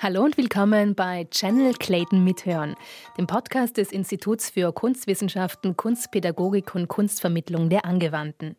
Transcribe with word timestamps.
Hallo 0.00 0.22
und 0.22 0.36
willkommen 0.38 0.94
bei 0.94 1.26
Channel 1.30 1.74
Clayton 1.74 2.24
Mithören, 2.24 2.76
dem 3.18 3.26
Podcast 3.26 3.76
des 3.76 3.92
Instituts 3.92 4.48
für 4.48 4.72
Kunstwissenschaften, 4.72 5.76
Kunstpädagogik 5.76 6.74
und 6.74 6.88
Kunstvermittlung 6.88 7.68
der 7.68 7.84
Angewandten. 7.84 8.56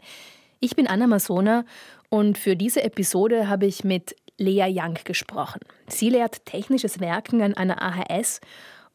Ich 0.59 0.75
bin 0.75 0.85
Anna 0.85 1.07
Masona 1.07 1.63
und 2.09 2.37
für 2.37 2.55
diese 2.55 2.83
Episode 2.83 3.47
habe 3.47 3.65
ich 3.65 3.83
mit 3.83 4.15
Lea 4.37 4.67
Young 4.69 4.95
gesprochen. 5.05 5.61
Sie 5.87 6.09
lehrt 6.09 6.45
technisches 6.45 6.99
Werken 6.99 7.41
an 7.41 7.53
einer 7.53 7.81
AHS 7.81 8.41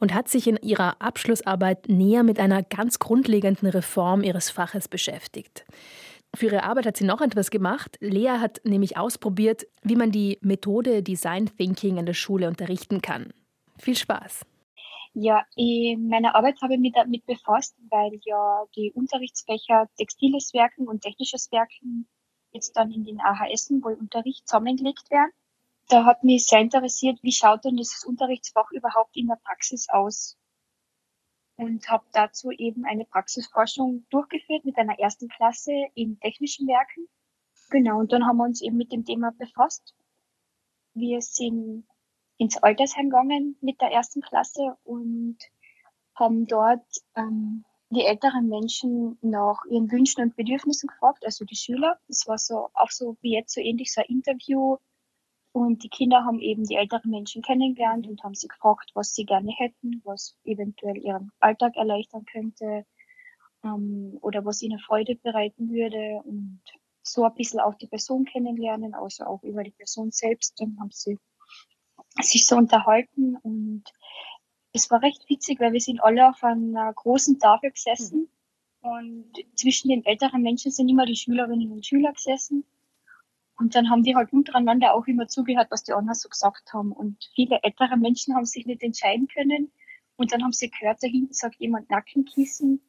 und 0.04 0.12
hat 0.12 0.28
sich 0.28 0.46
in 0.46 0.58
ihrer 0.58 1.00
Abschlussarbeit 1.00 1.88
näher 1.88 2.24
mit 2.24 2.38
einer 2.38 2.62
ganz 2.62 2.98
grundlegenden 2.98 3.70
Reform 3.70 4.22
ihres 4.22 4.50
Faches 4.50 4.86
beschäftigt. 4.86 5.64
Für 6.34 6.44
ihre 6.44 6.64
Arbeit 6.64 6.84
hat 6.84 6.98
sie 6.98 7.06
noch 7.06 7.22
etwas 7.22 7.50
gemacht. 7.50 7.96
Lea 8.00 8.38
hat 8.38 8.60
nämlich 8.64 8.98
ausprobiert, 8.98 9.66
wie 9.82 9.96
man 9.96 10.10
die 10.10 10.36
Methode 10.42 11.02
Design 11.02 11.46
Thinking 11.56 11.96
in 11.96 12.04
der 12.04 12.12
Schule 12.12 12.48
unterrichten 12.48 13.00
kann. 13.00 13.32
Viel 13.78 13.96
Spaß! 13.96 14.44
Ja, 15.14 15.46
in 15.56 16.08
meiner 16.08 16.34
Arbeit 16.34 16.60
habe 16.60 16.74
ich 16.74 16.80
mich 16.80 16.92
damit 16.92 17.24
befasst, 17.24 17.74
weil 17.88 18.20
ja 18.26 18.64
die 18.76 18.92
Unterrichtsfächer 18.94 19.88
Textiles 19.96 20.52
Werken 20.52 20.86
und 20.86 21.00
Technisches 21.00 21.50
Werken 21.50 22.06
jetzt 22.52 22.76
dann 22.76 22.90
in 22.90 23.04
den 23.04 23.22
AHS, 23.22 23.72
wo 23.80 23.88
im 23.88 24.00
Unterricht 24.00 24.46
zusammengelegt 24.46 25.10
werden. 25.10 25.32
Da 25.88 26.04
hat 26.04 26.24
mich 26.24 26.46
sehr 26.46 26.60
interessiert, 26.60 27.18
wie 27.22 27.32
schaut 27.32 27.64
denn 27.64 27.76
dieses 27.76 28.04
Unterrichtsfach 28.04 28.70
überhaupt 28.72 29.16
in 29.16 29.28
der 29.28 29.36
Praxis 29.36 29.88
aus? 29.88 30.36
und 31.56 31.88
habe 31.88 32.04
dazu 32.12 32.50
eben 32.50 32.84
eine 32.84 33.04
Praxisforschung 33.04 34.06
durchgeführt 34.10 34.64
mit 34.64 34.76
einer 34.76 34.98
ersten 34.98 35.28
Klasse 35.28 35.72
in 35.94 36.18
technischen 36.20 36.66
Werken. 36.66 37.08
Genau, 37.70 37.98
und 37.98 38.12
dann 38.12 38.26
haben 38.26 38.36
wir 38.36 38.44
uns 38.44 38.62
eben 38.62 38.76
mit 38.76 38.92
dem 38.92 39.04
Thema 39.04 39.32
befasst. 39.32 39.94
Wir 40.94 41.20
sind 41.20 41.86
ins 42.36 42.56
Altersheim 42.56 43.10
gegangen 43.10 43.56
mit 43.60 43.80
der 43.80 43.92
ersten 43.92 44.20
Klasse 44.20 44.76
und 44.84 45.38
haben 46.14 46.46
dort 46.46 46.86
ähm, 47.16 47.64
die 47.90 48.04
älteren 48.04 48.48
Menschen 48.48 49.18
nach 49.22 49.64
ihren 49.70 49.90
Wünschen 49.90 50.22
und 50.22 50.36
Bedürfnissen 50.36 50.88
gefragt, 50.88 51.24
also 51.24 51.44
die 51.44 51.56
Schüler. 51.56 51.98
Das 52.08 52.26
war 52.26 52.38
so 52.38 52.70
auch 52.74 52.90
so 52.90 53.16
wie 53.20 53.32
jetzt 53.32 53.54
so 53.54 53.60
ähnlich 53.60 53.92
so 53.92 54.00
ein 54.00 54.08
Interview 54.08 54.78
und 55.54 55.84
die 55.84 55.88
Kinder 55.88 56.24
haben 56.24 56.40
eben 56.40 56.64
die 56.64 56.74
älteren 56.74 57.12
Menschen 57.12 57.40
kennengelernt 57.40 58.08
und 58.08 58.24
haben 58.24 58.34
sie 58.34 58.48
gefragt, 58.48 58.90
was 58.94 59.14
sie 59.14 59.24
gerne 59.24 59.52
hätten, 59.52 60.02
was 60.02 60.36
eventuell 60.42 60.96
ihren 60.96 61.30
Alltag 61.38 61.76
erleichtern 61.76 62.24
könnte 62.24 62.84
ähm, 63.62 64.18
oder 64.20 64.44
was 64.44 64.62
ihnen 64.62 64.80
Freude 64.80 65.14
bereiten 65.14 65.70
würde 65.70 66.20
und 66.24 66.60
so 67.04 67.22
ein 67.22 67.34
bisschen 67.34 67.60
auch 67.60 67.74
die 67.74 67.86
Person 67.86 68.24
kennenlernen, 68.24 68.94
also 68.94 69.26
auch 69.26 69.44
über 69.44 69.62
die 69.62 69.70
Person 69.70 70.10
selbst. 70.10 70.60
Dann 70.60 70.76
haben 70.80 70.90
sie 70.90 71.20
sich 72.20 72.48
so 72.48 72.56
unterhalten 72.56 73.36
und 73.36 73.84
es 74.72 74.90
war 74.90 75.02
recht 75.02 75.22
witzig, 75.28 75.60
weil 75.60 75.72
wir 75.72 75.80
sind 75.80 76.02
alle 76.02 76.30
auf 76.30 76.42
einer 76.42 76.92
großen 76.92 77.38
Tafel 77.38 77.70
gesessen 77.70 78.28
mhm. 78.82 78.90
und 78.90 79.32
zwischen 79.54 79.90
den 79.90 80.04
älteren 80.04 80.42
Menschen 80.42 80.72
sind 80.72 80.88
immer 80.88 81.06
die 81.06 81.14
Schülerinnen 81.14 81.70
und 81.70 81.86
Schüler 81.86 82.12
gesessen 82.12 82.64
und 83.56 83.74
dann 83.74 83.88
haben 83.90 84.02
die 84.02 84.16
halt 84.16 84.32
untereinander 84.32 84.94
auch 84.94 85.06
immer 85.06 85.28
zugehört, 85.28 85.68
was 85.70 85.84
die 85.84 85.92
anderen 85.92 86.14
so 86.14 86.28
gesagt 86.28 86.72
haben. 86.72 86.92
Und 86.92 87.30
viele 87.34 87.60
ältere 87.62 87.96
Menschen 87.96 88.34
haben 88.34 88.44
sich 88.44 88.66
nicht 88.66 88.82
entscheiden 88.82 89.28
können. 89.28 89.70
Und 90.16 90.32
dann 90.32 90.42
haben 90.42 90.52
sie 90.52 90.70
gehört, 90.70 91.02
da 91.02 91.06
hinten 91.06 91.32
sagt 91.32 91.56
jemand 91.56 91.88
Nackenkissen. 91.90 92.80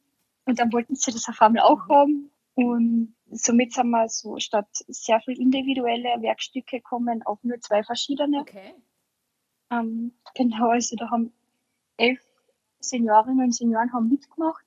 Und 0.44 0.58
dann 0.58 0.72
wollten 0.72 0.96
sie 0.96 1.12
das 1.12 1.28
auf 1.28 1.40
einmal 1.40 1.62
auch 1.62 1.88
haben. 1.88 2.30
Und 2.54 3.14
somit 3.30 3.74
sind 3.74 3.90
wir 3.90 4.08
so 4.08 4.38
statt 4.38 4.68
sehr 4.88 5.20
viel 5.20 5.38
individuelle 5.38 6.20
Werkstücke 6.20 6.80
kommen 6.80 7.22
auf 7.24 7.42
nur 7.44 7.60
zwei 7.60 7.82
verschiedene. 7.82 8.40
Okay. 8.40 8.74
Ähm, 9.70 10.12
genau, 10.34 10.70
also 10.70 10.96
da 10.96 11.10
haben 11.10 11.32
elf 11.96 12.20
Seniorinnen 12.80 13.46
und 13.46 13.54
Senioren 13.54 13.92
haben 13.92 14.08
mitgemacht. 14.08 14.64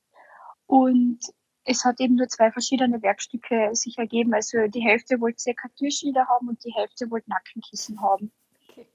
Und 0.65 1.19
es 1.63 1.85
hat 1.85 1.99
eben 1.99 2.15
nur 2.15 2.27
zwei 2.27 2.51
verschiedene 2.51 3.01
Werkstücke 3.01 3.69
sich 3.73 3.97
ergeben. 3.97 4.33
Also 4.33 4.67
die 4.67 4.81
Hälfte 4.81 5.19
wollte 5.19 5.41
Sekatürschilder 5.41 6.27
haben 6.27 6.49
und 6.49 6.63
die 6.63 6.73
Hälfte 6.73 7.09
wollte 7.11 7.29
Nackenkissen 7.29 8.01
haben. 8.01 8.31
Okay. 8.69 8.87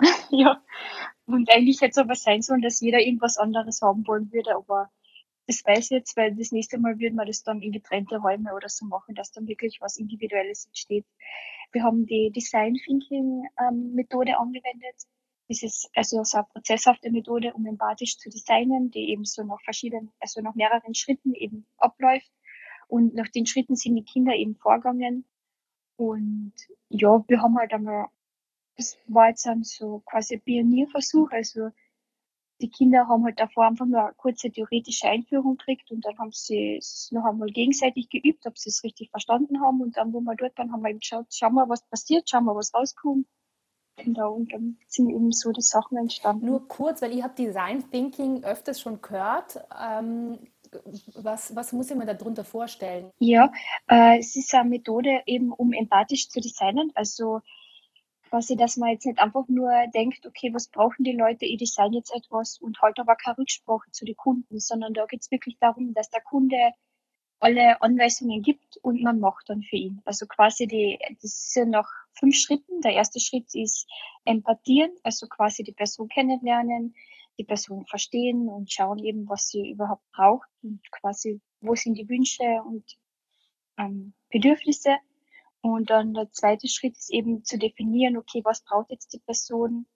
ja. 0.30 0.62
Und 1.26 1.50
eigentlich 1.50 1.80
hätte 1.80 1.92
es 1.92 1.98
aber 1.98 2.14
sein 2.14 2.42
sollen, 2.42 2.62
dass 2.62 2.80
jeder 2.80 3.00
irgendwas 3.00 3.38
anderes 3.38 3.82
haben 3.82 4.06
wollen 4.06 4.32
würde, 4.32 4.54
aber 4.54 4.90
das 5.46 5.64
weiß 5.64 5.86
ich 5.86 5.90
jetzt, 5.90 6.16
weil 6.16 6.34
das 6.36 6.52
nächste 6.52 6.78
Mal 6.78 6.98
würden 6.98 7.16
wir 7.16 7.24
das 7.24 7.42
dann 7.42 7.62
in 7.62 7.72
getrennte 7.72 8.16
Räume 8.18 8.54
oder 8.54 8.68
so 8.68 8.86
machen, 8.86 9.14
dass 9.14 9.32
dann 9.32 9.48
wirklich 9.48 9.80
was 9.80 9.96
Individuelles 9.96 10.66
entsteht. 10.66 11.04
Wir 11.72 11.82
haben 11.82 12.06
die 12.06 12.30
Design 12.30 12.74
Thinking 12.74 13.44
ähm, 13.58 13.94
Methode 13.94 14.38
angewendet. 14.38 14.94
Das 15.52 15.62
ist 15.62 15.90
also 15.94 16.24
so 16.24 16.38
eine 16.38 16.46
prozesshafte 16.50 17.10
Methode, 17.10 17.52
um 17.52 17.66
empathisch 17.66 18.16
zu 18.16 18.30
designen, 18.30 18.90
die 18.90 19.10
eben 19.10 19.26
so 19.26 19.44
nach 19.44 19.60
verschiedenen, 19.60 20.10
also 20.18 20.40
nach 20.40 20.54
mehreren 20.54 20.94
Schritten 20.94 21.34
eben 21.34 21.66
abläuft. 21.76 22.32
Und 22.88 23.14
nach 23.14 23.28
den 23.28 23.44
Schritten 23.44 23.76
sind 23.76 23.96
die 23.96 24.02
Kinder 24.02 24.34
eben 24.34 24.56
vorgegangen. 24.56 25.26
Und 25.96 26.54
ja, 26.88 27.22
wir 27.28 27.42
haben 27.42 27.58
halt 27.58 27.74
einmal, 27.74 28.06
das 28.78 28.96
war 29.08 29.28
jetzt 29.28 29.44
dann 29.44 29.62
so 29.62 30.02
quasi 30.06 30.36
ein 30.36 30.40
Pionierversuch. 30.40 31.30
Also 31.32 31.68
die 32.62 32.70
Kinder 32.70 33.06
haben 33.06 33.24
halt 33.24 33.38
davor 33.38 33.66
einfach 33.66 33.84
nur 33.84 34.04
eine 34.06 34.14
kurze 34.14 34.50
theoretische 34.50 35.06
Einführung 35.08 35.58
gekriegt 35.58 35.90
und 35.90 36.02
dann 36.06 36.16
haben 36.16 36.32
sie 36.32 36.76
es 36.78 37.10
noch 37.12 37.26
einmal 37.26 37.50
gegenseitig 37.50 38.08
geübt, 38.08 38.46
ob 38.46 38.56
sie 38.56 38.70
es 38.70 38.82
richtig 38.84 39.10
verstanden 39.10 39.60
haben. 39.60 39.82
Und 39.82 39.98
dann, 39.98 40.14
wo 40.14 40.20
wir 40.22 40.34
dort 40.34 40.56
waren, 40.56 40.72
haben 40.72 40.80
wir 40.80 40.88
eben 40.88 41.00
geschaut, 41.00 41.26
schauen 41.28 41.52
wir, 41.52 41.68
was 41.68 41.86
passiert, 41.88 42.30
schauen 42.30 42.46
wir, 42.46 42.54
was 42.54 42.72
rauskommt. 42.72 43.26
Genau, 43.96 44.32
und 44.32 44.52
dann 44.52 44.78
sind 44.88 45.10
eben 45.10 45.32
so 45.32 45.52
die 45.52 45.60
Sachen 45.60 45.98
entstanden. 45.98 46.46
Nur 46.46 46.66
kurz, 46.66 47.02
weil 47.02 47.12
ich 47.12 47.22
habe 47.22 47.34
Design 47.34 47.90
Thinking 47.90 48.42
öfters 48.42 48.80
schon 48.80 49.02
gehört. 49.02 49.60
Ähm, 49.78 50.38
was, 51.14 51.54
was 51.54 51.72
muss 51.72 51.90
ich 51.90 51.96
mir 51.96 52.06
darunter 52.06 52.44
vorstellen? 52.44 53.10
Ja, 53.18 53.52
äh, 53.88 54.18
es 54.18 54.34
ist 54.36 54.54
eine 54.54 54.68
Methode 54.68 55.22
eben, 55.26 55.52
um 55.52 55.72
empathisch 55.72 56.28
zu 56.30 56.40
designen. 56.40 56.90
Also 56.94 57.40
quasi, 58.30 58.56
dass 58.56 58.78
man 58.78 58.88
jetzt 58.88 59.04
nicht 59.04 59.18
einfach 59.18 59.46
nur 59.48 59.70
denkt, 59.94 60.26
okay, 60.26 60.54
was 60.54 60.68
brauchen 60.68 61.04
die 61.04 61.12
Leute, 61.12 61.44
ich 61.44 61.58
design 61.58 61.92
jetzt 61.92 62.14
etwas 62.14 62.56
und 62.58 62.80
halt 62.80 62.98
aber 62.98 63.14
keine 63.14 63.36
Rücksprache 63.36 63.90
zu 63.90 64.06
den 64.06 64.16
Kunden, 64.16 64.58
sondern 64.58 64.94
da 64.94 65.04
geht 65.04 65.20
es 65.20 65.30
wirklich 65.30 65.58
darum, 65.60 65.92
dass 65.92 66.08
der 66.08 66.22
Kunde 66.22 66.56
alle 67.42 67.82
Anweisungen 67.82 68.40
gibt 68.40 68.76
und 68.82 69.02
man 69.02 69.18
macht 69.18 69.48
dann 69.48 69.62
für 69.62 69.76
ihn. 69.76 70.00
Also 70.04 70.26
quasi 70.26 70.66
die, 70.66 70.98
das 71.20 71.50
sind 71.50 71.70
noch 71.70 71.88
fünf 72.12 72.36
Schritten. 72.36 72.80
Der 72.82 72.92
erste 72.92 73.18
Schritt 73.18 73.54
ist 73.54 73.88
empathieren, 74.24 74.92
also 75.02 75.26
quasi 75.26 75.64
die 75.64 75.72
Person 75.72 76.08
kennenlernen, 76.08 76.94
die 77.38 77.44
Person 77.44 77.84
verstehen 77.86 78.48
und 78.48 78.72
schauen 78.72 79.00
eben, 79.00 79.28
was 79.28 79.48
sie 79.48 79.70
überhaupt 79.70 80.08
braucht 80.12 80.48
und 80.62 80.80
quasi, 80.92 81.40
wo 81.60 81.74
sind 81.74 81.94
die 81.94 82.08
Wünsche 82.08 82.62
und 82.64 82.84
ähm, 83.76 84.14
Bedürfnisse. 84.30 84.96
Und 85.62 85.90
dann 85.90 86.14
der 86.14 86.30
zweite 86.30 86.68
Schritt 86.68 86.96
ist 86.96 87.10
eben 87.12 87.44
zu 87.44 87.58
definieren, 87.58 88.16
okay, 88.16 88.42
was 88.44 88.62
braucht 88.62 88.90
jetzt 88.90 89.12
die 89.12 89.20
Person 89.20 89.86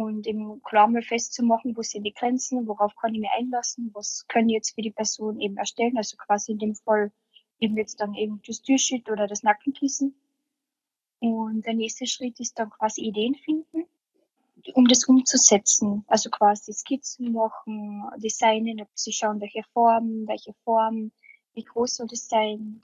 und 0.00 0.26
klar 0.64 0.88
mal 0.88 1.02
festzumachen, 1.02 1.76
wo 1.76 1.82
sind 1.82 2.04
die 2.04 2.14
Grenzen, 2.14 2.66
worauf 2.66 2.96
kann 2.96 3.14
ich 3.14 3.20
mich 3.20 3.30
einlassen, 3.36 3.90
was 3.92 4.26
können 4.28 4.48
ich 4.48 4.54
jetzt 4.54 4.74
für 4.74 4.80
die 4.80 4.90
Person 4.90 5.38
eben 5.40 5.58
erstellen, 5.58 5.98
also 5.98 6.16
quasi 6.16 6.52
in 6.52 6.58
dem 6.58 6.74
Fall 6.74 7.12
eben 7.58 7.76
jetzt 7.76 8.00
dann 8.00 8.14
eben 8.14 8.40
das 8.46 8.62
Türschild 8.62 9.10
oder 9.10 9.26
das 9.26 9.42
Nackenkissen. 9.42 10.14
Und 11.18 11.66
der 11.66 11.74
nächste 11.74 12.06
Schritt 12.06 12.40
ist 12.40 12.58
dann 12.58 12.70
quasi 12.70 13.02
Ideen 13.02 13.34
finden, 13.34 13.84
um 14.72 14.88
das 14.88 15.04
umzusetzen. 15.04 16.02
Also 16.06 16.30
quasi 16.30 16.72
Skizzen 16.72 17.32
machen, 17.32 18.04
designen, 18.16 18.80
ob 18.80 18.88
sie 18.94 19.12
schauen, 19.12 19.38
welche 19.42 19.64
Formen, 19.74 20.26
welche 20.26 20.54
Formen, 20.64 21.12
wie 21.52 21.64
groß 21.64 21.96
soll 21.96 22.06
das 22.06 22.26
sein. 22.26 22.80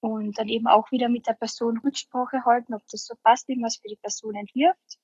Und 0.00 0.36
dann 0.38 0.48
eben 0.48 0.66
auch 0.66 0.90
wieder 0.90 1.08
mit 1.08 1.28
der 1.28 1.34
Person 1.34 1.78
Rücksprache 1.78 2.44
halten, 2.44 2.74
ob 2.74 2.82
das 2.90 3.06
so 3.06 3.14
passt, 3.22 3.46
wie 3.46 3.56
man 3.56 3.68
es 3.68 3.76
für 3.76 3.88
die 3.88 3.96
Person 4.02 4.34
entwirft 4.34 4.98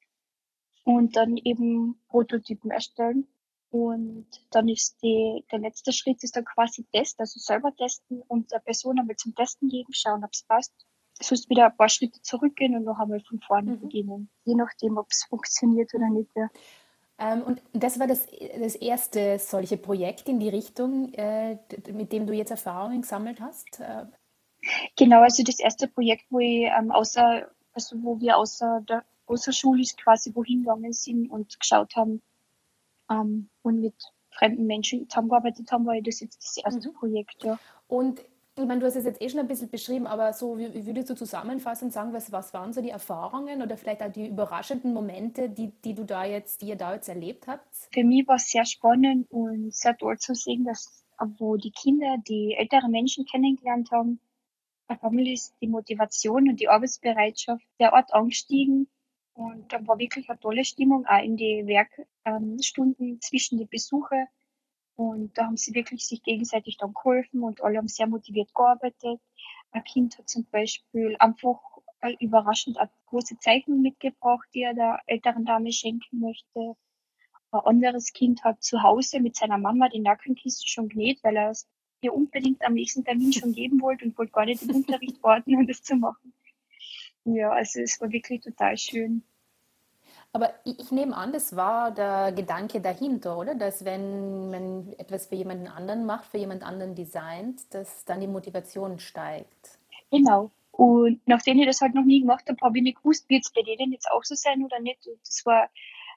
und 0.85 1.17
dann 1.17 1.37
eben 1.37 1.99
Prototypen 2.09 2.71
erstellen. 2.71 3.27
Und 3.71 4.27
dann 4.53 4.69
ist 4.69 5.03
die, 5.03 5.45
der 5.51 5.59
letzte 5.59 5.93
Schritt 5.93 6.23
ist 6.23 6.37
dann 6.37 6.45
quasi 6.45 6.85
Test, 6.93 7.19
also 7.19 7.41
selber 7.41 7.75
testen 7.75 8.23
und 8.29 8.53
der 8.53 8.61
Person 8.61 9.01
einmal 9.01 9.17
zum 9.17 9.35
Testen 9.35 9.69
geben, 9.69 9.93
schauen, 9.93 10.23
ob 10.23 10.31
es 10.33 10.45
passt. 10.45 10.73
Sonst 11.21 11.51
wieder 11.51 11.67
ein 11.67 11.77
paar 11.77 11.89
Schritte 11.89 12.23
zurückgehen 12.23 12.77
und 12.77 12.85
noch 12.85 12.99
einmal 13.01 13.21
von 13.21 13.41
vorne 13.41 13.73
mhm. 13.73 13.81
beginnen. 13.81 14.31
Je 14.45 14.55
nachdem, 14.55 14.97
ob 14.97 15.09
es 15.11 15.25
funktioniert 15.25 15.93
oder 15.95 16.09
nicht. 16.09 16.31
Ja. 16.37 16.49
Ähm, 17.19 17.43
und 17.43 17.63
das 17.73 17.99
war 17.99 18.07
das, 18.07 18.27
das 18.61 18.77
erste 18.77 19.39
solche 19.39 19.77
Projekt 19.77 20.29
in 20.29 20.39
die 20.39 20.49
Richtung, 20.49 21.13
äh, 21.15 21.59
mit 21.93 22.13
dem 22.13 22.27
du 22.27 22.33
jetzt 22.33 22.51
Erfahrungen 22.51 23.03
gesammelt 23.03 23.41
hast? 23.41 23.81
Äh? 23.81 24.07
Genau, 24.97 25.21
also 25.21 25.43
das 25.43 25.59
erste 25.59 25.89
Projekt, 25.89 26.27
wo 26.31 26.39
ich 26.39 26.71
ähm, 26.79 26.91
außer, 26.91 27.49
also 27.73 27.97
wo 28.03 28.21
wir 28.21 28.37
außer 28.37 28.83
der 28.89 29.05
außerschulisch 29.27 29.97
quasi 29.97 30.35
wohin 30.35 30.61
gegangen 30.61 30.93
sind 30.93 31.31
und 31.31 31.59
geschaut 31.59 31.97
haben 31.97 32.23
ähm, 33.11 33.49
und 33.63 33.81
mit 33.81 33.95
fremden 34.31 34.67
Menschen 34.67 35.09
zusammengearbeitet 35.09 35.71
haben, 35.71 35.87
war 35.87 36.01
das 36.01 36.21
jetzt 36.21 36.43
das 36.43 36.57
erste 36.65 36.89
mhm. 36.89 36.95
Projekt, 36.95 37.45
ja. 37.45 37.59
Und 37.87 38.21
ich 38.57 38.65
meine, 38.67 38.79
du 38.79 38.87
hast 38.87 38.95
es 38.95 39.05
jetzt 39.05 39.21
eh 39.21 39.29
schon 39.29 39.41
ein 39.41 39.49
bisschen 39.49 39.69
beschrieben, 39.69 40.07
aber 40.07 40.33
so, 40.33 40.57
wie, 40.59 40.87
würdest 40.87 41.11
du 41.11 41.17
zusammenfassend 41.17 41.93
sagen, 41.93 42.13
was, 42.13 42.31
was 42.31 42.55
waren 42.55 42.73
so 42.73 42.81
die 42.81 42.91
Erfahrungen 42.91 43.63
oder 43.63 43.77
vielleicht 43.77 44.01
auch 44.01 44.13
die 44.13 44.29
überraschenden 44.29 44.95
Momente, 44.95 45.49
die, 45.49 45.73
die 45.85 45.95
du 45.95 46.05
da 46.05 46.25
jetzt, 46.25 46.63
die 46.63 46.69
ihr 46.69 46.77
da 46.77 46.95
jetzt 46.95 47.09
erlebt 47.09 47.49
habt? 47.49 47.67
Für 47.93 48.05
mich 48.05 48.29
war 48.29 48.37
es 48.37 48.49
sehr 48.49 48.65
spannend 48.65 49.27
und 49.31 49.75
sehr 49.75 49.97
toll 49.97 50.19
zu 50.19 50.35
sehen, 50.35 50.65
dass, 50.65 51.05
wo 51.39 51.57
die 51.57 51.73
Kinder 51.73 52.17
die 52.29 52.55
älteren 52.57 52.93
Menschen 52.93 53.25
kennengelernt 53.27 53.91
haben, 53.91 54.21
auf 54.87 55.03
einmal 55.03 55.27
ist 55.27 55.55
die 55.61 55.67
Motivation 55.67 56.49
und 56.49 56.61
die 56.61 56.69
Arbeitsbereitschaft 56.69 57.65
derart 57.81 58.13
angestiegen 58.13 58.87
und 59.35 59.73
da 59.73 59.85
war 59.87 59.99
wirklich 59.99 60.29
eine 60.29 60.39
tolle 60.39 60.65
Stimmung 60.65 61.07
auch 61.07 61.23
in 61.23 61.37
die 61.37 61.67
Werkstunden 61.67 63.09
ähm, 63.09 63.21
zwischen 63.21 63.59
den 63.59 63.69
Besuchen. 63.69 64.27
Und 64.97 65.37
da 65.37 65.47
haben 65.47 65.57
sie 65.57 65.75
wirklich 65.75 66.07
sich 66.07 66.23
gegenseitig 66.23 66.77
dann 66.77 66.95
geholfen 66.95 67.43
und 67.43 67.61
alle 67.63 67.79
haben 67.79 67.89
sehr 67.89 68.07
motiviert 68.07 68.55
gearbeitet. 68.55 69.21
Ein 69.73 69.83
Kind 69.83 70.17
hat 70.19 70.29
zum 70.29 70.45
Beispiel 70.53 71.17
einfach 71.19 71.59
überraschend 72.21 72.79
eine 72.79 72.91
große 73.07 73.39
Zeichnung 73.41 73.83
mitgebracht, 73.83 74.47
die 74.55 74.63
er 74.63 74.75
der 74.75 75.01
älteren 75.07 75.45
Dame 75.45 75.73
schenken 75.73 76.21
möchte. 76.21 76.77
Ein 77.51 77.61
anderes 77.61 78.13
Kind 78.13 78.45
hat 78.45 78.63
zu 78.63 78.83
Hause 78.83 79.21
mit 79.21 79.35
seiner 79.35 79.59
Mama 79.59 79.89
die 79.89 80.01
Nackenkiste 80.01 80.69
schon 80.69 80.89
genäht, 80.89 81.25
weil 81.25 81.37
er 81.37 81.51
es 81.51 81.67
ihr 82.03 82.15
unbedingt 82.15 82.65
am 82.65 82.75
nächsten 82.75 83.05
Termin 83.05 83.33
schon 83.33 83.53
geben 83.53 83.81
wollte 83.81 84.05
und 84.05 84.17
wollte 84.17 84.33
gar 84.33 84.45
nicht 84.45 84.63
im 84.63 84.77
Unterricht 84.77 85.23
warten, 85.23 85.57
um 85.57 85.67
das 85.67 85.83
zu 85.83 85.97
machen. 85.97 86.35
Ja, 87.25 87.51
also 87.51 87.81
es 87.81 88.01
war 88.01 88.11
wirklich 88.13 88.43
total 88.43 88.77
schön. 88.77 89.23
Aber 90.33 90.53
ich 90.65 90.91
nehme 90.91 91.17
an, 91.17 91.33
das 91.33 91.55
war 91.55 91.93
der 91.93 92.33
Gedanke 92.33 92.81
dahinter, 92.81 93.39
oder? 93.39 93.55
Dass 93.55 93.85
wenn 93.85 94.51
man 94.51 94.93
etwas 94.99 95.27
für 95.27 95.37
jemanden 95.37 95.69
anderen 95.69 96.07
macht, 96.07 96.27
für 96.27 96.39
jemand 96.39 96.65
anderen 96.65 96.97
designt, 96.97 97.73
dass 97.73 98.05
dann 98.05 98.21
die 98.21 98.27
Motivation 98.27 98.99
steigt. 98.99 99.79
Genau. 100.11 100.51
Und 100.73 101.21
nachdem 101.27 101.61
ich 101.61 101.67
das 101.67 101.81
halt 101.81 101.95
noch 101.95 102.05
nie 102.05 102.21
gemacht 102.21 102.49
habe, 102.49 102.59
habe 102.63 102.79
ich 102.79 102.83
nicht 102.83 102.99
gewusst, 102.99 103.29
wird 103.31 103.45
es 103.45 103.53
bei 103.53 103.63
denen 103.63 103.93
jetzt 103.93 104.11
auch 104.11 104.25
so 104.25 104.35
sein 104.35 104.65
oder 104.65 104.81
nicht. 104.81 105.07
Und 105.07 105.21
das 105.23 105.47
war 105.47 105.71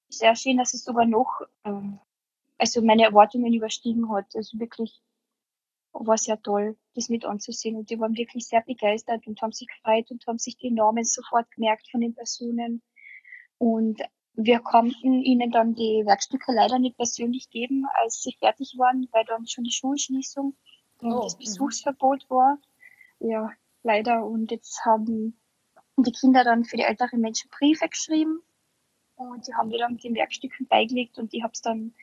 sehr 0.09 0.35
schön, 0.35 0.57
dass 0.57 0.73
es 0.73 0.83
sogar 0.83 1.05
noch, 1.05 1.41
ähm, 1.63 1.99
also 2.57 2.81
meine 2.81 3.03
Erwartungen 3.03 3.53
überstiegen 3.53 4.11
hat. 4.11 4.35
Also 4.35 4.59
wirklich 4.59 4.99
war 5.93 6.17
sehr 6.17 6.41
toll, 6.41 6.77
das 6.95 7.09
mit 7.09 7.25
anzusehen. 7.25 7.75
Und 7.75 7.89
die 7.89 7.99
waren 7.99 8.15
wirklich 8.15 8.47
sehr 8.47 8.61
begeistert 8.61 9.25
und 9.27 9.41
haben 9.41 9.51
sich 9.51 9.67
gefreut 9.67 10.11
und 10.11 10.25
haben 10.27 10.37
sich 10.37 10.57
die 10.57 10.71
Namen 10.71 11.03
sofort 11.03 11.49
gemerkt 11.51 11.89
von 11.89 12.01
den 12.01 12.13
Personen. 12.13 12.81
Und 13.57 14.01
wir 14.33 14.59
konnten 14.59 15.23
ihnen 15.23 15.49
dann 15.51 15.73
die 15.73 16.03
Werkstücke 16.05 16.51
leider 16.53 16.77
nicht 16.77 16.97
persönlich 16.97 17.49
geben, 17.49 17.85
als 18.03 18.21
sie 18.21 18.35
fertig 18.39 18.75
waren, 18.77 19.07
weil 19.11 19.25
dann 19.25 19.47
schon 19.47 19.63
die 19.63 19.71
Schulschließung 19.71 20.55
und 20.99 21.11
oh, 21.11 21.23
das 21.23 21.35
mhm. 21.35 21.39
Besuchsverbot 21.39 22.29
war. 22.29 22.59
Ja, 23.19 23.51
leider. 23.83 24.25
Und 24.25 24.51
jetzt 24.51 24.85
haben 24.85 25.39
die 25.97 26.11
Kinder 26.11 26.43
dann 26.43 26.65
für 26.65 26.77
die 26.77 26.83
älteren 26.83 27.19
Menschen 27.21 27.49
Briefe 27.49 27.87
geschrieben 27.89 28.41
und 29.15 29.47
die 29.47 29.53
haben 29.55 29.71
die 29.71 29.77
dann 29.77 29.93
mit 29.93 30.03
den 30.03 30.13
Werkstücken 30.13 30.67
beigelegt 30.67 31.17
und 31.17 31.33
ich 31.33 31.41
habe 31.41 31.53
es 31.53 31.61
dann 31.61 31.95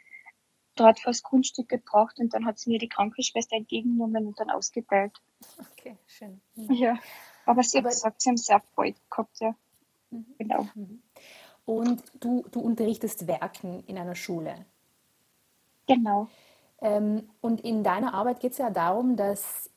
dort 0.76 1.00
fürs 1.00 1.22
Grundstück 1.22 1.68
gebraucht 1.68 2.18
und 2.18 2.34
dann 2.34 2.46
hat 2.46 2.58
sie 2.58 2.70
mir 2.70 2.78
die 2.78 2.88
Krankenschwester 2.88 3.56
entgegengenommen 3.56 4.26
und 4.26 4.40
dann 4.40 4.50
ausgeteilt. 4.50 5.12
Okay, 5.58 5.96
schön. 6.06 6.40
Mhm. 6.54 6.72
Ja, 6.72 6.98
aber 7.46 7.62
sie 7.62 7.78
hat 7.78 7.84
gesagt, 7.84 8.20
sie 8.20 8.30
haben 8.30 8.36
sehr 8.36 8.60
Freude 8.74 8.98
gehabt, 9.10 9.40
ja. 9.40 9.54
Mhm. 10.10 10.26
Genau. 10.38 10.68
Mhm. 10.74 11.02
Und 11.66 12.02
du, 12.20 12.44
du 12.50 12.60
unterrichtest 12.60 13.26
Werken 13.26 13.82
in 13.86 13.98
einer 13.98 14.14
Schule. 14.14 14.66
Genau. 15.86 16.28
Ähm, 16.80 17.30
und 17.40 17.62
in 17.62 17.82
deiner 17.82 18.14
Arbeit 18.14 18.40
geht 18.40 18.52
es 18.52 18.58
ja 18.58 18.70
darum, 18.70 19.16
dass, 19.16 19.70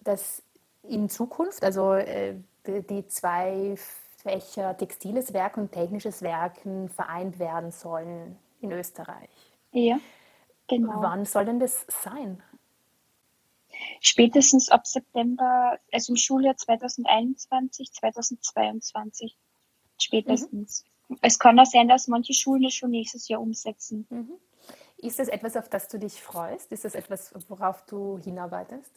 dass 0.00 0.42
in 0.82 1.08
Zukunft, 1.08 1.62
also 1.62 1.92
äh, 1.92 2.36
die 2.66 3.06
zwei 3.08 3.74
Fächer 4.22 4.76
textiles 4.76 5.32
Werk 5.32 5.56
und 5.56 5.72
technisches 5.72 6.22
Werken 6.22 6.88
vereint 6.88 7.38
werden 7.38 7.70
sollen 7.70 8.36
in 8.60 8.72
Österreich. 8.72 9.30
Ja, 9.72 9.98
genau. 10.68 11.02
Wann 11.02 11.24
soll 11.24 11.46
denn 11.46 11.60
das 11.60 11.86
sein? 11.88 12.42
Spätestens 14.00 14.70
ab 14.70 14.86
September, 14.86 15.78
also 15.92 16.12
im 16.12 16.16
Schuljahr 16.16 16.56
2021, 16.56 17.92
2022. 17.92 19.36
Spätestens. 20.00 20.84
Mhm. 21.08 21.18
Es 21.22 21.38
kann 21.38 21.58
auch 21.58 21.66
sein, 21.66 21.88
dass 21.88 22.08
manche 22.08 22.34
Schulen 22.34 22.62
das 22.62 22.74
schon 22.74 22.90
nächstes 22.90 23.28
Jahr 23.28 23.40
umsetzen. 23.40 24.06
Mhm. 24.10 24.32
Ist 24.98 25.18
das 25.18 25.28
etwas, 25.28 25.56
auf 25.56 25.68
das 25.68 25.88
du 25.88 25.98
dich 25.98 26.20
freust? 26.20 26.72
Ist 26.72 26.84
das 26.84 26.94
etwas, 26.94 27.32
worauf 27.48 27.84
du 27.86 28.18
hinarbeitest? 28.18 28.92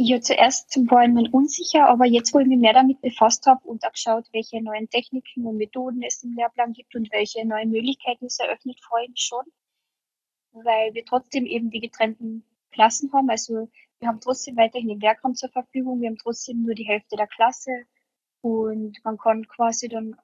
Ja, 0.00 0.20
zuerst 0.20 0.76
war 0.90 1.02
ich 1.04 1.10
mir 1.10 1.28
unsicher, 1.32 1.88
aber 1.88 2.06
jetzt, 2.06 2.32
wo 2.32 2.38
ich 2.38 2.46
mich 2.46 2.58
mehr 2.58 2.72
damit 2.72 3.00
befasst 3.00 3.46
habe 3.46 3.66
und 3.66 3.84
auch 3.84 3.92
geschaut, 3.92 4.26
welche 4.32 4.62
neuen 4.62 4.88
Techniken 4.88 5.44
und 5.44 5.56
Methoden 5.56 6.02
es 6.02 6.22
im 6.22 6.34
Lehrplan 6.34 6.72
gibt 6.72 6.94
und 6.94 7.10
welche 7.12 7.44
neuen 7.44 7.70
Möglichkeiten 7.70 8.26
es 8.26 8.38
eröffnet, 8.38 8.78
freue 8.80 9.04
ich 9.04 9.10
mich 9.10 9.22
schon, 9.22 9.44
weil 10.64 10.94
wir 10.94 11.04
trotzdem 11.04 11.46
eben 11.46 11.70
die 11.70 11.80
getrennten 11.80 12.44
Klassen 12.70 13.12
haben. 13.12 13.30
Also 13.30 13.68
wir 13.98 14.08
haben 14.08 14.20
trotzdem 14.20 14.56
weiterhin 14.56 14.88
den 14.88 15.02
Werkraum 15.02 15.34
zur 15.34 15.50
Verfügung, 15.50 16.00
wir 16.00 16.08
haben 16.08 16.18
trotzdem 16.18 16.62
nur 16.62 16.74
die 16.74 16.86
Hälfte 16.86 17.16
der 17.16 17.26
Klasse 17.26 17.84
und 18.40 18.98
man 19.04 19.18
kann 19.18 19.46
quasi 19.48 19.88
dann 19.88 20.16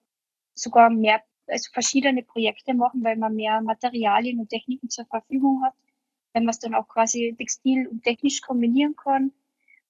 sogar 0.55 0.91
mehr, 0.91 1.23
also 1.47 1.71
verschiedene 1.73 2.23
Projekte 2.23 2.75
machen, 2.75 3.03
weil 3.03 3.17
man 3.17 3.35
mehr 3.35 3.61
Materialien 3.61 4.39
und 4.39 4.49
Techniken 4.49 4.89
zur 4.89 5.07
Verfügung 5.07 5.65
hat, 5.65 5.75
wenn 6.33 6.45
man 6.45 6.51
es 6.51 6.61
dann 6.61 6.75
auch 6.75 6.89
quasi 6.89 7.35
textil 7.37 7.89
und 7.89 8.05
technisch 8.05 8.41
kombinieren 8.41 8.95
kann. 8.97 9.33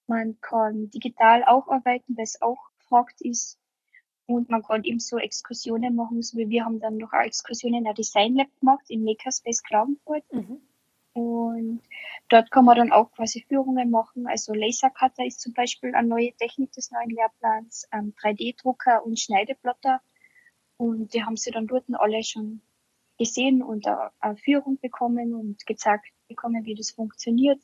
Man 0.07 0.39
kann 0.41 0.89
digital 0.89 1.43
auch 1.43 1.67
arbeiten, 1.67 2.17
weil 2.17 2.23
es 2.23 2.41
auch 2.41 2.69
gefragt 2.79 3.21
ist. 3.21 3.59
Und 4.27 4.49
man 4.49 4.63
kann 4.63 4.83
eben 4.83 4.99
so 4.99 5.17
Exkursionen 5.17 5.95
machen, 5.95 6.21
so 6.23 6.37
wie 6.37 6.49
wir 6.49 6.65
haben 6.65 6.79
dann 6.79 6.97
noch 6.97 7.13
eine 7.13 7.27
Exkursion 7.27 7.75
in 7.75 7.83
der 7.83 7.93
Design 7.93 8.35
Lab 8.35 8.47
gemacht, 8.59 8.85
im 8.89 9.03
Makerspace 9.03 9.61
Klagenfurt. 9.63 10.23
Mhm. 10.33 10.61
Und 11.13 11.81
dort 12.29 12.51
kann 12.51 12.65
man 12.65 12.75
dann 12.75 12.91
auch 12.91 13.11
quasi 13.11 13.45
Führungen 13.47 13.91
machen. 13.91 14.27
Also 14.27 14.53
Lasercutter 14.53 15.25
ist 15.25 15.41
zum 15.41 15.53
Beispiel 15.53 15.93
eine 15.95 16.07
neue 16.07 16.33
Technik 16.33 16.71
des 16.71 16.91
neuen 16.91 17.11
Lehrplans, 17.11 17.87
ähm, 17.93 18.13
3D-Drucker 18.19 19.05
und 19.05 19.19
Schneideblotter 19.19 20.01
und 20.77 21.13
die 21.13 21.23
haben 21.23 21.37
sie 21.37 21.51
dann 21.51 21.67
dort 21.67 21.85
alle 21.93 22.23
schon 22.23 22.61
gesehen 23.17 23.63
und 23.63 23.87
eine 24.19 24.37
Führung 24.37 24.77
bekommen 24.79 25.33
und 25.33 25.65
gezeigt 25.65 26.05
bekommen, 26.27 26.65
wie 26.65 26.75
das 26.75 26.91
funktioniert. 26.91 27.61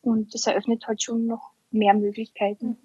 Und 0.00 0.32
das 0.32 0.46
eröffnet 0.46 0.86
halt 0.86 1.02
schon 1.02 1.26
noch 1.26 1.52
mehr 1.70 1.94
Möglichkeiten. 1.94 2.78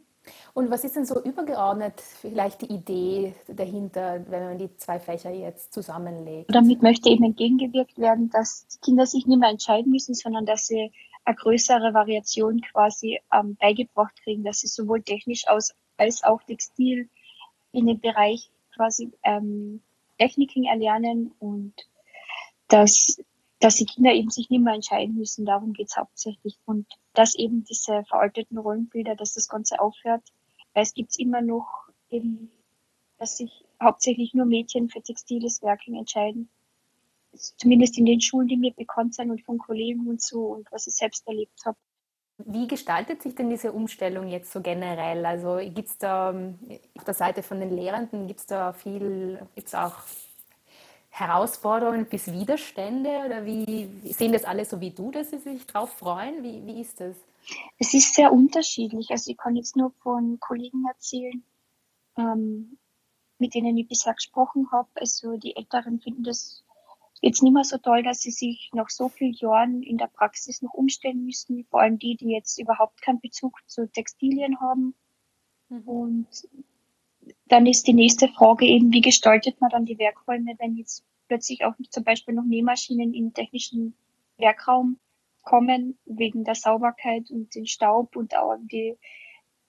Und 0.54 0.70
was 0.70 0.84
ist 0.84 0.96
denn 0.96 1.06
so 1.06 1.22
übergeordnet 1.22 2.02
vielleicht 2.02 2.62
die 2.62 2.74
Idee 2.74 3.34
dahinter, 3.48 4.26
wenn 4.30 4.44
man 4.44 4.58
die 4.58 4.76
zwei 4.78 5.00
Fächer 5.00 5.32
jetzt 5.32 5.74
zusammenlegt? 5.74 6.54
Damit 6.54 6.82
möchte 6.82 7.10
eben 7.10 7.24
entgegengewirkt 7.24 7.98
werden, 7.98 8.30
dass 8.30 8.68
die 8.68 8.80
Kinder 8.80 9.06
sich 9.06 9.26
nicht 9.26 9.40
mehr 9.40 9.50
entscheiden 9.50 9.92
müssen, 9.92 10.14
sondern 10.14 10.46
dass 10.46 10.68
sie 10.68 10.92
eine 11.24 11.36
größere 11.36 11.94
Variation 11.94 12.62
quasi 12.62 13.20
ähm, 13.34 13.56
beigebracht 13.56 14.16
kriegen, 14.24 14.44
dass 14.44 14.60
sie 14.60 14.68
sowohl 14.68 15.02
technisch 15.02 15.48
aus 15.48 15.74
als 15.98 16.24
auch 16.24 16.42
textil 16.44 17.10
in 17.72 17.86
den 17.86 18.00
Bereich 18.00 18.50
quasi 18.76 19.12
ähm, 19.24 19.82
Techniken 20.18 20.66
erlernen 20.66 21.32
und 21.40 21.74
dass, 22.68 23.22
dass 23.62 23.76
die 23.76 23.86
Kinder 23.86 24.12
eben 24.12 24.32
sich 24.32 24.50
nicht 24.50 24.64
mehr 24.64 24.74
entscheiden 24.74 25.16
müssen. 25.16 25.46
Darum 25.46 25.74
geht 25.74 25.90
es 25.90 25.96
hauptsächlich. 25.96 26.58
Und 26.66 26.88
dass 27.14 27.36
eben 27.36 27.64
diese 27.64 28.04
veralteten 28.06 28.58
Rollenbilder, 28.58 29.16
dass 29.16 29.34
das 29.34 29.48
Ganze 29.48 29.80
aufhört, 29.80 30.24
weil 30.74 30.84
es 30.84 30.94
gibt 30.94 31.18
immer 31.20 31.42
noch 31.42 31.68
eben, 32.10 32.52
dass 33.20 33.38
sich 33.38 33.64
hauptsächlich 33.82 34.34
nur 34.34 34.46
Mädchen 34.46 34.90
für 34.90 35.02
textiles 35.02 35.62
Werken 35.62 35.96
entscheiden. 35.96 36.50
Zumindest 37.34 37.98
in 37.98 38.06
den 38.06 38.20
Schulen, 38.20 38.48
die 38.48 38.58
mir 38.58 38.74
bekannt 38.74 39.14
sind 39.14 39.30
und 39.30 39.44
von 39.44 39.60
Kollegen 39.60 40.08
und 40.08 40.22
so 40.22 40.48
und 40.48 40.70
was 40.72 40.88
ich 40.88 40.96
selbst 40.96 41.26
erlebt 41.28 41.62
habe. 41.64 41.78
Wie 42.40 42.68
gestaltet 42.68 43.22
sich 43.22 43.36
denn 43.36 43.52
diese 43.52 43.72
Umstellung 43.72 44.28
jetzt 44.28 44.52
so 44.52 44.62
generell? 44.62 45.24
Also 45.24 45.58
gibt 45.58 45.90
es 45.90 45.98
da 46.00 46.32
ähm, 46.32 46.58
auf 46.98 47.04
der 47.04 47.14
Seite 47.14 47.44
von 47.44 47.60
den 47.60 47.70
Lehrenden, 47.70 48.26
gibt 48.28 48.40
es 48.40 48.46
da 48.48 48.74
viel, 48.74 49.40
gibt 49.54 49.68
es 49.68 49.76
auch 49.76 49.94
Herausforderungen 51.12 52.06
bis 52.06 52.32
Widerstände 52.32 53.10
oder 53.26 53.46
wie 53.46 53.90
sehen 54.12 54.32
das 54.32 54.46
alle 54.46 54.66
so 54.66 54.80
wie 54.80 54.92
du, 54.92 55.12
dass 55.12 55.30
sie 55.30 55.40
sich 55.40 55.66
darauf 55.68 55.92
freuen? 55.92 56.42
Wie, 56.42 56.66
wie 56.66 56.82
ist 56.82 57.02
das? 57.02 57.16
Es 57.78 57.94
ist 57.94 58.16
sehr 58.16 58.32
unterschiedlich. 58.32 59.12
Also 59.12 59.32
ich 59.32 59.38
kann 59.38 59.56
jetzt 59.56 59.76
nur 59.76 59.92
von 60.02 60.40
Kollegen 60.40 60.86
erzählen, 60.88 61.44
ähm, 62.18 62.78
mit 63.40 63.54
denen 63.54 63.78
ich 63.78 63.90
bisher 63.90 64.14
gesprochen 64.14 64.72
habe. 64.72 64.88
Also 64.96 65.36
die 65.36 65.56
Älteren 65.56 66.00
finden 66.00 66.24
das 66.24 66.64
jetzt 67.22 67.44
nicht 67.44 67.54
mehr 67.54 67.66
so 67.66 67.78
toll, 67.78 68.04
dass 68.04 68.22
sie 68.22 68.32
sich 68.32 68.72
nach 68.74 68.90
so 68.90 69.10
vielen 69.10 69.34
Jahren 69.34 69.84
in 69.84 69.98
der 69.98 70.08
Praxis 70.08 70.62
noch 70.62 70.74
umstellen 70.74 71.26
müssen, 71.26 71.66
vor 71.66 71.82
allem 71.82 72.00
die, 72.00 72.16
die 72.16 72.30
jetzt 72.30 72.58
überhaupt 72.58 73.02
keinen 73.02 73.20
Bezug 73.20 73.60
zu 73.68 73.86
Textilien 73.92 74.62
haben. 74.62 74.96
Mhm. 75.68 75.82
Und 75.88 76.28
dann 77.52 77.66
ist 77.66 77.86
die 77.88 77.94
nächste 77.94 78.30
Frage 78.30 78.66
eben, 78.66 78.94
wie 78.94 79.02
gestaltet 79.02 79.60
man 79.60 79.70
dann 79.70 79.86
die 79.86 80.00
Werkräume, 80.00 80.56
wenn 80.60 80.78
jetzt 80.78 81.04
plötzlich 81.28 81.66
auch 81.66 81.74
zum 81.90 82.04
Beispiel 82.04 82.34
noch 82.34 82.46
Nähmaschinen 82.46 83.14
im 83.14 83.34
technischen 83.34 83.94
Werkraum 84.38 85.00
kommen, 85.44 85.98
wegen 86.06 86.46
der 86.46 86.56
Sauberkeit 86.56 87.30
und 87.30 87.54
den 87.54 87.66
Staub 87.68 88.16
und 88.16 88.38
auch 88.38 88.56
die, 88.62 88.98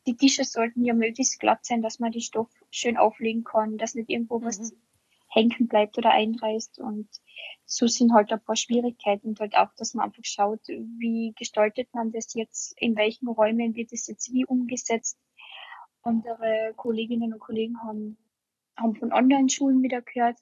die 0.06 0.16
Tische 0.16 0.44
sollten 0.44 0.84
ja 0.84 0.94
möglichst 0.94 1.40
glatt 1.40 1.64
sein, 1.64 1.82
dass 1.82 1.98
man 1.98 2.12
die 2.12 2.20
Stoff 2.20 2.50
schön 2.70 2.96
auflegen 2.96 3.42
kann, 3.42 3.78
dass 3.78 3.96
nicht 3.96 4.10
irgendwo 4.10 4.38
mhm. 4.38 4.44
was 4.44 4.72
hängen 5.28 5.66
bleibt 5.66 5.98
oder 5.98 6.10
einreißt 6.10 6.78
und 6.78 7.08
so 7.64 7.86
sind 7.86 8.12
halt 8.12 8.30
ein 8.32 8.44
paar 8.44 8.54
Schwierigkeiten 8.54 9.28
und 9.28 9.40
halt 9.40 9.56
auch, 9.56 9.74
dass 9.76 9.94
man 9.94 10.06
einfach 10.06 10.24
schaut, 10.24 10.60
wie 10.68 11.32
gestaltet 11.36 11.88
man 11.94 12.12
das 12.12 12.34
jetzt, 12.34 12.74
in 12.78 12.96
welchen 12.96 13.28
Räumen 13.28 13.74
wird 13.74 13.92
es 13.92 14.06
jetzt 14.06 14.32
wie 14.32 14.44
umgesetzt. 14.44 15.18
Andere 16.02 16.72
Kolleginnen 16.76 17.32
und 17.32 17.40
Kollegen 17.40 17.80
haben, 17.82 18.18
haben 18.76 18.94
von 18.96 19.12
Online-Schulen 19.12 19.82
wieder 19.82 20.02
gehört, 20.02 20.38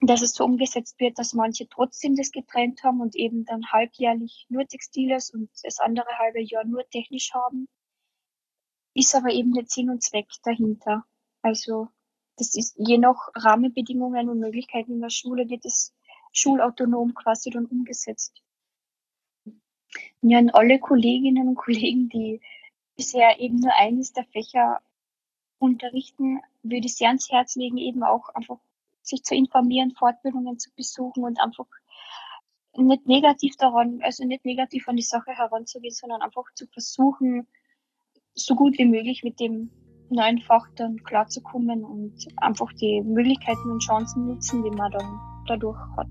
dass 0.00 0.22
es 0.22 0.34
so 0.34 0.44
umgesetzt 0.44 1.00
wird, 1.00 1.18
dass 1.18 1.32
manche 1.32 1.68
trotzdem 1.68 2.16
das 2.16 2.30
getrennt 2.30 2.82
haben 2.84 3.00
und 3.00 3.16
eben 3.16 3.44
dann 3.44 3.72
halbjährlich 3.72 4.46
nur 4.48 4.66
Textiles 4.66 5.30
und 5.30 5.50
das 5.62 5.78
andere 5.78 6.18
halbe 6.18 6.40
Jahr 6.40 6.64
nur 6.64 6.88
technisch 6.88 7.32
haben. 7.32 7.68
Ist 8.94 9.14
aber 9.14 9.30
eben 9.30 9.52
der 9.52 9.64
Sinn 9.66 9.90
und 9.90 10.02
Zweck 10.02 10.28
dahinter. 10.42 11.04
Also 11.42 11.88
das 12.36 12.54
ist 12.54 12.76
je 12.78 12.98
nach 12.98 13.28
Rahmenbedingungen 13.34 14.28
und 14.28 14.40
Möglichkeiten 14.40 14.92
in 14.92 15.00
der 15.00 15.10
Schule 15.10 15.48
wird 15.48 15.64
es 15.64 15.94
schulautonom 16.32 17.14
quasi 17.14 17.50
dann 17.50 17.66
umgesetzt. 17.66 18.42
Ja, 20.20 20.38
an 20.38 20.50
alle 20.50 20.78
Kolleginnen 20.78 21.48
und 21.48 21.54
Kollegen, 21.54 22.08
die 22.10 22.40
bisher 22.96 23.38
eben 23.40 23.60
nur 23.60 23.74
eines 23.76 24.12
der 24.12 24.24
Fächer 24.24 24.80
unterrichten, 25.58 26.40
würde 26.62 26.86
ich 26.86 26.96
sehr 26.96 27.08
ans 27.08 27.30
Herz 27.30 27.56
legen, 27.56 27.78
eben 27.78 28.02
auch 28.02 28.28
einfach 28.30 28.58
sich 29.02 29.22
zu 29.22 29.34
informieren, 29.34 29.92
Fortbildungen 29.92 30.58
zu 30.58 30.70
besuchen 30.74 31.24
und 31.24 31.40
einfach 31.40 31.66
nicht 32.76 33.06
negativ 33.06 33.56
daran, 33.56 34.00
also 34.02 34.24
nicht 34.24 34.44
negativ 34.44 34.88
an 34.88 34.96
die 34.96 35.02
Sache 35.02 35.30
heranzugehen, 35.30 35.94
sondern 35.94 36.22
einfach 36.22 36.44
zu 36.54 36.66
versuchen, 36.66 37.46
so 38.34 38.54
gut 38.54 38.76
wie 38.78 38.84
möglich 38.84 39.22
mit 39.22 39.40
dem 39.40 39.70
neuen 40.10 40.40
Fach 40.40 40.66
dann 40.76 41.02
klarzukommen 41.02 41.84
und 41.84 42.26
einfach 42.36 42.72
die 42.74 43.00
Möglichkeiten 43.02 43.70
und 43.70 43.82
Chancen 43.82 44.26
nutzen, 44.26 44.62
die 44.62 44.70
man 44.70 44.92
dann 44.92 45.20
dadurch 45.46 45.78
hat. 45.96 46.08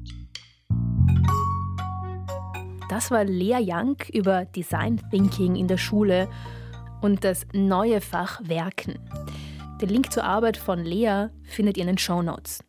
Das 2.89 3.12
war 3.12 3.24
Lea 3.24 3.60
Young 3.62 3.98
über 4.13 4.46
Design 4.46 5.01
Thinking 5.12 5.56
in 5.56 5.68
der 5.68 5.77
Schule 5.77 6.30
und 7.02 7.24
das 7.24 7.46
neue 7.54 8.02
Fach 8.02 8.42
Werken. 8.44 9.00
Den 9.82 9.90
Link 9.90 10.12
zur 10.12 10.24
Arbeit 10.24 10.56
von 10.56 10.86
Lea 10.86 11.28
findet 11.44 11.78
ihr 11.78 11.82
in 11.82 11.88
den 11.88 11.98
Show 11.98 12.22
Notes. 12.22 12.64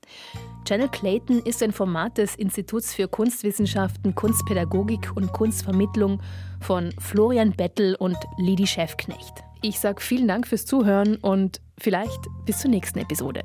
Channel 0.65 0.89
Clayton 0.89 1.39
ist 1.41 1.63
ein 1.63 1.71
Format 1.71 2.19
des 2.19 2.35
Instituts 2.35 2.93
für 2.93 3.07
Kunstwissenschaften, 3.07 4.17
Kunstpädagogik 4.17 5.13
und 5.15 5.33
Kunstvermittlung 5.33 6.21
von 6.61 6.93
Florian 6.99 7.53
Bettel 7.53 7.95
und 7.95 8.17
Lidi 8.37 8.67
Schäfknecht. 8.67 9.45
Ich 9.63 9.79
sage 9.79 10.01
vielen 10.01 10.27
Dank 10.27 10.47
fürs 10.47 10.67
Zuhören 10.67 11.17
und 11.17 11.61
vielleicht 11.79 12.21
bis 12.45 12.59
zur 12.59 12.71
nächsten 12.71 12.99
Episode. 12.99 13.43